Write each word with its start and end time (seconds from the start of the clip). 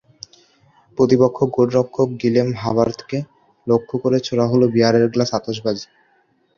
প্রতিপক্ষ 0.97 1.37
গোলরক্ষক 1.55 2.09
গিলেম 2.21 2.47
হাবার্তকে 2.55 3.17
লক্ষ্য 3.67 3.95
করে 4.03 4.17
ছোড়া 4.27 4.45
হলো 4.51 4.65
বিয়ারের 4.73 5.05
গ্লাস, 5.13 5.29
আতশবাজি। 5.33 5.85